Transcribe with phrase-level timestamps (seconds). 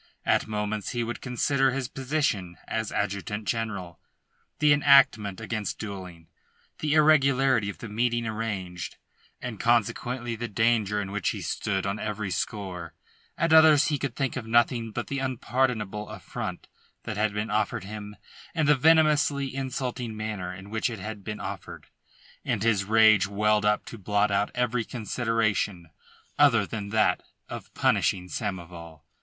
[0.25, 3.99] At moments he would consider his position as adjutant general,
[4.57, 6.27] the enactment against duelling,
[6.79, 8.97] the irregularity of the meeting arranged,
[9.43, 12.95] and, consequently, the danger in which he stood on every score;
[13.37, 16.67] at others he could think of nothing but the unpardonable affront
[17.03, 18.15] that had been offered him
[18.55, 21.85] and the venomously insulting manner in which it had been offered,
[22.43, 25.91] and his rage welled up to blot out every consideration
[26.39, 29.03] other than that of punishing Samoval.